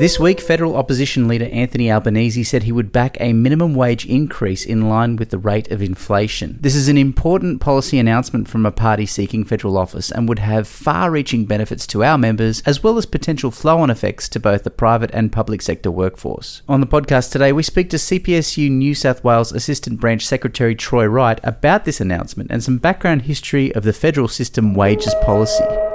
[0.00, 4.64] This week, federal opposition leader Anthony Albanese said he would back a minimum wage increase
[4.64, 6.56] in line with the rate of inflation.
[6.58, 10.66] This is an important policy announcement from a party seeking federal office and would have
[10.66, 14.64] far reaching benefits to our members, as well as potential flow on effects to both
[14.64, 16.62] the private and public sector workforce.
[16.66, 21.04] On the podcast today, we speak to CPSU New South Wales Assistant Branch Secretary Troy
[21.04, 25.89] Wright about this announcement and some background history of the federal system wages policy.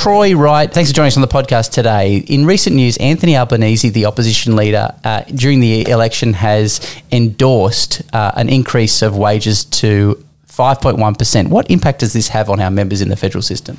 [0.00, 2.16] Troy Wright, thanks for joining us on the podcast today.
[2.26, 6.80] In recent news, Anthony Albanese, the opposition leader, uh, during the election has
[7.12, 11.48] endorsed uh, an increase of wages to 5.1%.
[11.48, 13.76] What impact does this have on our members in the federal system?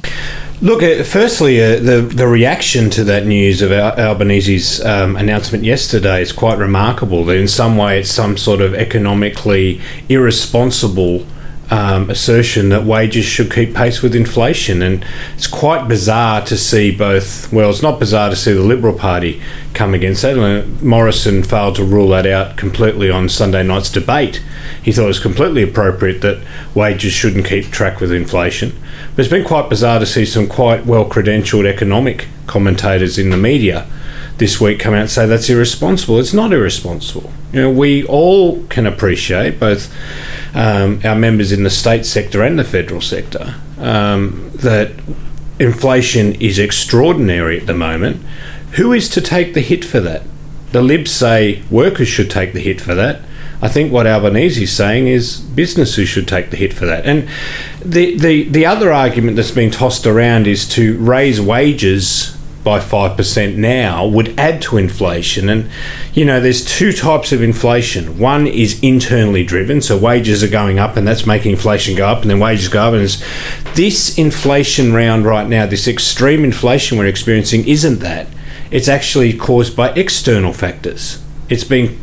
[0.62, 5.64] Look, uh, firstly, uh, the, the reaction to that news of Al- Albanese's um, announcement
[5.64, 7.26] yesterday is quite remarkable.
[7.26, 11.26] That in some way it's some sort of economically irresponsible
[11.72, 14.82] um, assertion that wages should keep pace with inflation.
[14.82, 18.94] And it's quite bizarre to see both, well, it's not bizarre to see the Liberal
[18.94, 19.42] Party
[19.74, 20.38] come against that.
[20.38, 24.44] Uh, Morrison failed to rule that out completely on Sunday night's debate.
[24.84, 26.44] He thought it was completely appropriate that
[26.76, 28.74] wages shouldn't keep track with inflation.
[29.16, 33.38] But it's been quite bizarre to see some quite well credentialed economic commentators in the
[33.38, 33.88] media
[34.42, 36.18] this week come out and say that's irresponsible.
[36.18, 37.32] It's not irresponsible.
[37.54, 39.94] You know, we all can appreciate both
[40.56, 44.94] um, our members in the state sector and the federal sector um, that
[45.60, 48.26] inflation is extraordinary at the moment.
[48.78, 50.24] Who is to take the hit for that?
[50.72, 53.22] The Libs say workers should take the hit for that.
[53.62, 57.06] I think what Albanese is saying is businesses should take the hit for that.
[57.06, 57.30] And
[57.86, 63.56] the, the, the other argument that's been tossed around is to raise wages by 5%
[63.56, 65.50] now would add to inflation.
[65.50, 65.70] And,
[66.14, 68.18] you know, there's two types of inflation.
[68.20, 72.22] One is internally driven, so wages are going up and that's making inflation go up,
[72.22, 72.94] and then wages go up.
[72.94, 73.04] And
[73.76, 78.28] this inflation round right now, this extreme inflation we're experiencing, isn't that.
[78.72, 81.22] It's actually caused by external factors.
[81.50, 82.00] It's been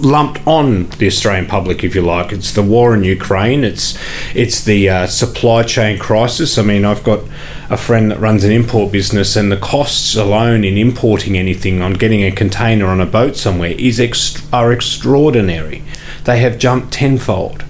[0.00, 2.32] lumped on the Australian public, if you like.
[2.32, 3.64] It's the war in Ukraine.
[3.64, 3.98] It's
[4.34, 6.58] it's the uh, supply chain crisis.
[6.58, 7.20] I mean, I've got
[7.68, 11.94] a friend that runs an import business, and the costs alone in importing anything on
[11.94, 15.82] getting a container on a boat somewhere is ext- are extraordinary.
[16.24, 17.64] They have jumped tenfold.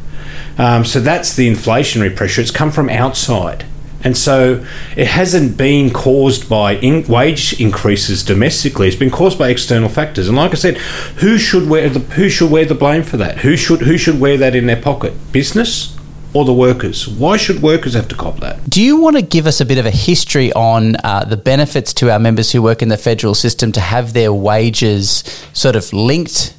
[0.59, 2.41] Um, so that's the inflationary pressure.
[2.41, 3.65] It's come from outside.
[4.03, 4.65] And so
[4.97, 8.89] it hasn't been caused by in- wage increases domestically.
[8.89, 10.27] It's been caused by external factors.
[10.29, 10.79] And like I said,
[11.19, 13.39] who should wear the who should wear the blame for that?
[13.39, 15.13] Who should who should wear that in their pocket?
[15.33, 15.97] Business
[16.33, 17.07] or the workers?
[17.09, 18.71] Why should workers have to cop that?
[18.71, 21.93] Do you want to give us a bit of a history on uh, the benefits
[21.95, 25.93] to our members who work in the federal system to have their wages sort of
[25.93, 26.55] linked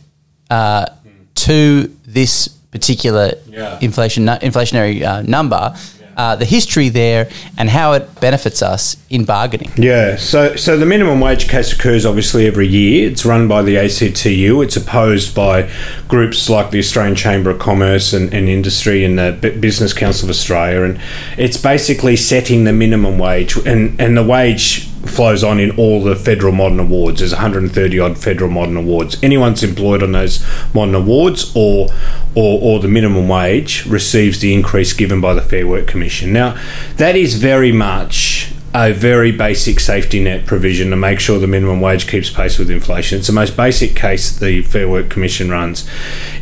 [0.49, 0.85] uh,
[1.35, 3.79] to this particular Yeah.
[3.81, 5.73] inflation inflationary uh, number?
[6.21, 7.27] Uh, the history there
[7.57, 9.71] and how it benefits us in bargaining.
[9.75, 13.09] Yeah, so so the minimum wage case occurs obviously every year.
[13.09, 14.61] It's run by the ACTU.
[14.61, 15.67] It's opposed by
[16.07, 20.29] groups like the Australian Chamber of Commerce and, and Industry and the Business Council of
[20.29, 21.01] Australia, and
[21.39, 26.15] it's basically setting the minimum wage, and and the wage flows on in all the
[26.15, 27.19] federal modern awards.
[27.19, 29.21] There's 130 odd federal modern awards.
[29.23, 31.87] Anyone's employed on those modern awards or
[32.33, 36.31] or, or the minimum wage receives the increase given by the Fair Work Commission.
[36.31, 36.57] Now,
[36.95, 41.81] that is very much a very basic safety net provision to make sure the minimum
[41.81, 43.17] wage keeps pace with inflation.
[43.17, 45.85] It's the most basic case the Fair Work Commission runs.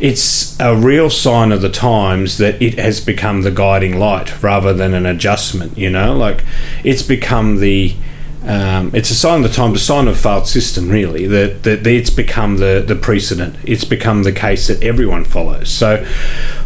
[0.00, 4.72] It's a real sign of the times that it has become the guiding light rather
[4.72, 6.16] than an adjustment, you know?
[6.16, 6.44] Like,
[6.84, 7.96] it's become the
[8.42, 11.26] um, it's a sign of the times, a sign of a failed system, really.
[11.26, 13.56] That, that it's become the, the precedent.
[13.64, 15.68] It's become the case that everyone follows.
[15.68, 16.04] So,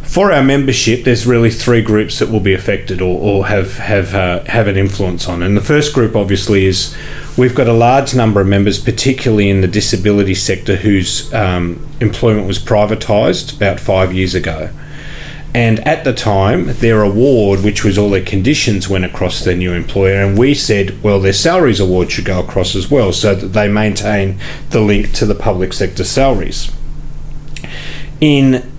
[0.03, 4.15] for our membership, there's really three groups that will be affected or, or have have
[4.15, 5.43] uh, have an influence on.
[5.43, 6.97] And the first group, obviously, is
[7.37, 12.47] we've got a large number of members, particularly in the disability sector, whose um, employment
[12.47, 14.71] was privatised about five years ago.
[15.55, 19.73] And at the time, their award, which was all their conditions, went across their new
[19.73, 20.21] employer.
[20.21, 23.69] And we said, well, their salaries award should go across as well, so that they
[23.69, 24.41] maintain
[24.71, 26.73] the link to the public sector salaries.
[28.21, 28.73] In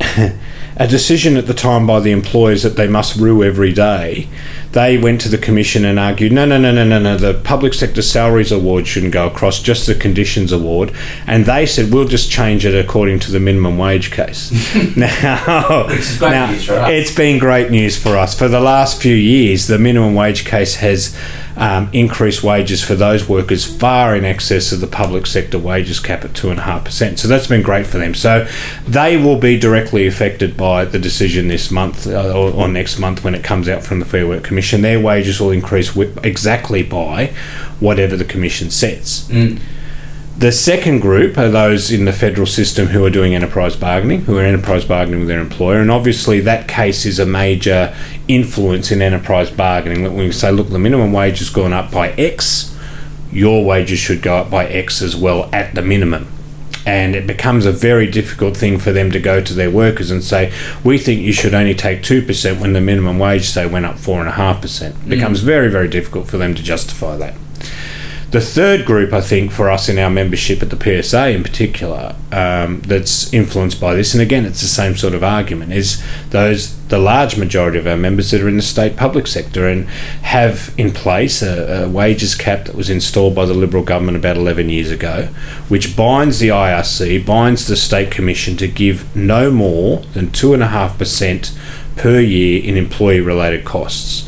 [0.76, 4.28] a decision at the time by the employers that they must rue every day,
[4.72, 7.74] they went to the commission and argued, no, no, no, no, no, no, the public
[7.74, 10.92] sector salaries award shouldn't go across, just the conditions award.
[11.26, 14.50] And they said, we'll just change it according to the minimum wage case.
[14.96, 15.86] now,
[16.20, 18.38] now it's been great news for us.
[18.38, 21.16] For the last few years, the minimum wage case has
[21.56, 26.24] um, increased wages for those workers far in excess of the public sector wages cap
[26.24, 27.18] at 2.5%.
[27.18, 28.14] So that's been great for them.
[28.14, 28.48] So
[28.86, 33.24] they will be directly affected by the decision this month uh, or, or next month
[33.24, 34.57] when it comes out from the Fair Work Commission.
[34.58, 37.26] Commission, their wages will increase exactly by
[37.78, 39.28] whatever the Commission sets.
[39.28, 39.60] Mm.
[40.36, 44.36] The second group are those in the federal system who are doing enterprise bargaining, who
[44.36, 47.94] are enterprise bargaining with their employer, and obviously that case is a major
[48.26, 50.02] influence in enterprise bargaining.
[50.02, 52.76] When we say, look, the minimum wage has gone up by X,
[53.30, 56.26] your wages should go up by X as well at the minimum.
[56.88, 60.24] And it becomes a very difficult thing for them to go to their workers and
[60.24, 60.50] say,
[60.82, 64.88] we think you should only take 2% when the minimum wage, say, went up 4.5%.
[64.88, 65.08] It mm.
[65.10, 67.34] becomes very, very difficult for them to justify that.
[68.30, 72.14] The third group, I think, for us in our membership at the PSA in particular,
[72.30, 76.76] um, that's influenced by this, and again, it's the same sort of argument, is those
[76.88, 79.86] the large majority of our members that are in the state public sector and
[80.22, 84.36] have in place a, a wages cap that was installed by the Liberal government about
[84.36, 85.28] 11 years ago,
[85.68, 90.62] which binds the IRC, binds the state commission to give no more than two and
[90.62, 91.58] a half percent
[91.96, 94.27] per year in employee related costs.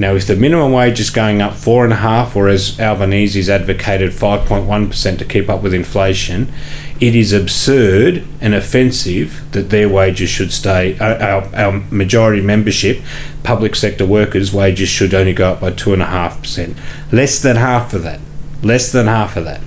[0.00, 3.50] Now, if the minimum wage is going up four and a half, or as Albanese's
[3.50, 6.50] advocated, five point one percent to keep up with inflation,
[6.98, 10.98] it is absurd and offensive that their wages should stay.
[10.98, 13.02] Our, our majority membership,
[13.42, 16.78] public sector workers' wages should only go up by two and a half percent,
[17.12, 18.20] less than half of that.
[18.62, 19.60] Less than half of that.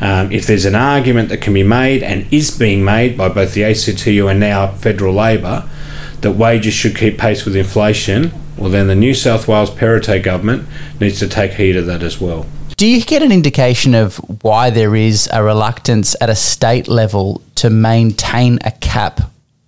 [0.00, 3.52] Um, if there's an argument that can be made and is being made by both
[3.52, 5.68] the ACTU and now Federal Labor
[6.22, 10.66] that wages should keep pace with inflation, well, then the New South Wales Perrottet government
[11.00, 12.46] needs to take heed of that as well.
[12.76, 17.42] Do you get an indication of why there is a reluctance at a state level
[17.56, 19.20] to maintain a cap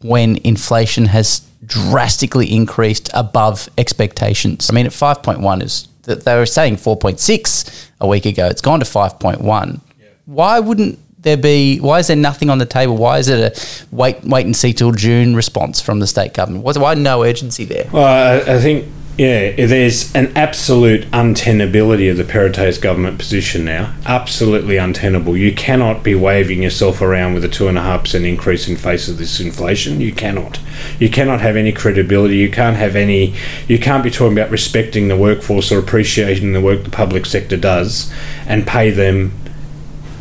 [0.02, 4.69] when inflation has drastically increased above expectations?
[4.70, 8.46] I mean, at 5.1 is that they were saying 4.6 a week ago.
[8.46, 9.81] It's gone to 5.1.
[9.99, 10.06] Yeah.
[10.26, 11.78] Why wouldn't there be?
[11.78, 12.96] Why is there nothing on the table?
[12.96, 16.64] Why is it a wait, wait and see till June response from the state government?
[16.64, 17.88] Why no urgency there?
[17.92, 18.88] Well, I, I think
[19.19, 23.92] yeah, there's an absolute untenability of the Perrottet's government position now.
[24.06, 25.36] Absolutely untenable.
[25.36, 28.76] You cannot be waving yourself around with a two and a half percent increase in
[28.76, 30.00] face of this inflation.
[30.00, 30.60] You cannot.
[31.00, 32.36] You cannot have any credibility.
[32.36, 33.34] You can't have any.
[33.66, 37.56] You can't be talking about respecting the workforce or appreciating the work the public sector
[37.56, 38.12] does,
[38.46, 39.32] and pay them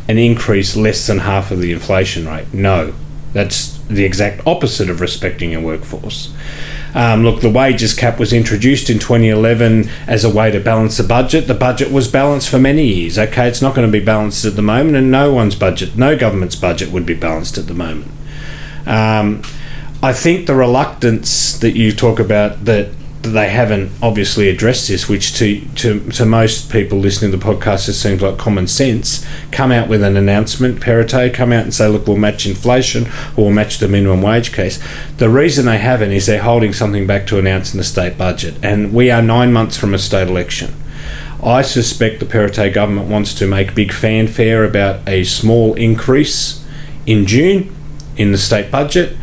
[0.08, 2.52] an increase less than half of the inflation rate.
[2.52, 2.94] No,
[3.32, 6.34] that's the exact opposite of respecting your workforce.
[6.94, 11.04] Um, look, the wages cap was introduced in 2011 as a way to balance the
[11.04, 11.46] budget.
[11.46, 13.18] The budget was balanced for many years.
[13.18, 16.16] Okay, it's not going to be balanced at the moment, and no one's budget, no
[16.16, 18.10] government's budget would be balanced at the moment.
[18.86, 19.42] Um,
[20.02, 22.88] I think the reluctance that you talk about that
[23.22, 27.88] they haven't obviously addressed this, which to, to, to most people listening to the podcast,
[27.88, 29.26] it seems like common sense.
[29.50, 33.06] Come out with an announcement, Perrottet, come out and say, look, we'll match inflation
[33.36, 34.82] or we'll match the minimum wage case.
[35.16, 38.54] The reason they haven't is they're holding something back to announce in the state budget.
[38.62, 40.74] And we are nine months from a state election.
[41.42, 46.64] I suspect the Perrottet government wants to make big fanfare about a small increase
[47.06, 47.74] in June
[48.16, 49.16] in the state budget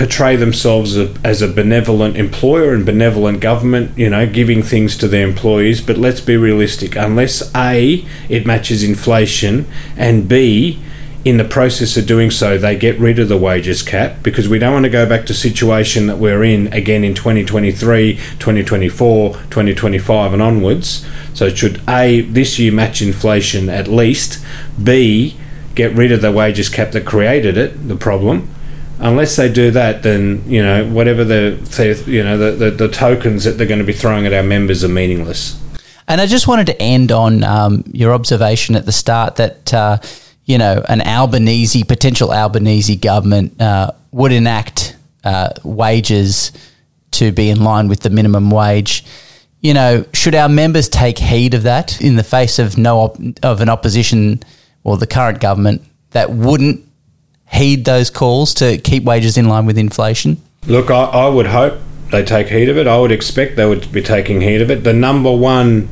[0.00, 5.28] portray themselves as a benevolent employer and benevolent government, you know, giving things to their
[5.28, 5.82] employees.
[5.82, 6.96] But let's be realistic.
[6.96, 9.66] Unless A, it matches inflation,
[9.98, 10.82] and B,
[11.22, 14.58] in the process of doing so, they get rid of the wages cap because we
[14.58, 20.32] don't want to go back to situation that we're in again in 2023, 2024, 2025
[20.32, 21.06] and onwards.
[21.34, 24.42] So should A, this year match inflation at least,
[24.82, 25.36] B,
[25.74, 28.48] get rid of the wages cap that created it, the problem,
[29.00, 31.58] unless they do that, then you know whatever the
[32.06, 34.84] you know the, the, the, tokens that they're going to be throwing at our members
[34.84, 35.60] are meaningless.
[36.06, 39.98] And I just wanted to end on um, your observation at the start that uh,
[40.44, 46.52] you know an Albanese potential Albanese government uh, would enact uh, wages
[47.12, 49.04] to be in line with the minimum wage.
[49.60, 53.18] You know, should our members take heed of that in the face of no op-
[53.42, 54.42] of an opposition
[54.84, 56.84] or the current government that wouldn't
[57.52, 60.40] heed those calls to keep wages in line with inflation?
[60.66, 61.78] Look, I, I would hope
[62.10, 62.86] they take heed of it.
[62.86, 64.84] I would expect they would be taking heed of it.
[64.84, 65.88] The number one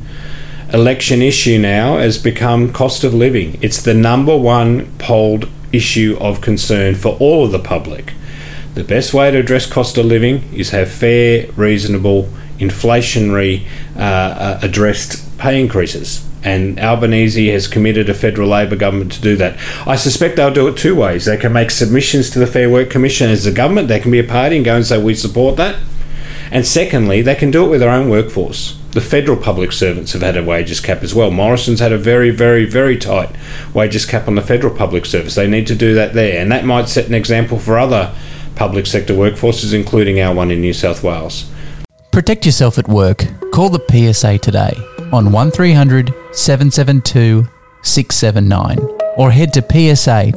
[0.71, 3.57] election issue now has become cost of living.
[3.61, 8.13] It's the number one polled issue of concern for all of the public.
[8.75, 14.59] The best way to address cost of living is have fair, reasonable, inflationary uh, uh,
[14.61, 19.57] addressed pay increases and Albanese has committed a federal Labor government to do that.
[19.85, 21.25] I suspect they'll do it two ways.
[21.25, 24.19] They can make submissions to the Fair Work Commission as a government, they can be
[24.19, 25.77] a party and go and say, We support that.
[26.51, 28.77] And secondly, they can do it with their own workforce.
[28.91, 31.29] The federal public servants have had a wages cap as well.
[31.29, 33.29] Morrison's had a very, very, very tight
[33.71, 35.35] wages cap on the federal public service.
[35.35, 38.15] They need to do that there, and that might set an example for other
[38.55, 41.49] public sector workforces, including our one in New South Wales.
[42.11, 43.27] Protect yourself at work.
[43.51, 44.73] Call the PSA today
[45.11, 47.47] on 1300 772
[47.81, 48.79] 679
[49.17, 50.29] or head to psa.asn.au.